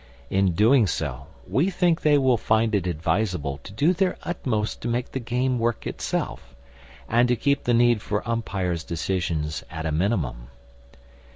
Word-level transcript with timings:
In 0.31 0.53
doing 0.53 0.87
so, 0.87 1.27
we 1.47 1.69
think 1.69 2.01
they 2.01 2.17
will 2.17 2.35
find 2.35 2.73
it 2.73 2.87
advisable 2.87 3.59
to 3.59 3.71
do 3.71 3.93
their 3.93 4.17
utmost 4.23 4.81
to 4.81 4.87
make 4.87 5.11
the 5.11 5.19
game 5.19 5.59
work 5.59 5.85
itself, 5.85 6.55
and 7.07 7.27
to 7.27 7.35
keep 7.35 7.65
the 7.65 7.73
need 7.75 8.01
for 8.01 8.27
umpire's 8.27 8.83
decisions 8.83 9.63
at 9.69 9.85
a 9.85 9.91
minimum. 9.91 10.47